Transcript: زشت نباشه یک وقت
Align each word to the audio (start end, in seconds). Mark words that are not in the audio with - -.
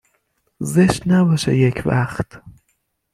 زشت 0.59 1.07
نباشه 1.07 1.57
یک 1.57 1.83
وقت 1.85 2.41